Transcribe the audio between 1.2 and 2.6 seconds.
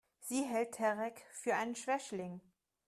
für einen Schwächling.